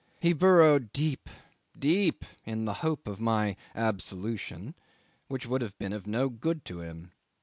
[0.19, 1.29] He burrowed deep,
[1.77, 4.73] deep, in the hope of my absolution,
[5.27, 7.11] which would have been of no good to him.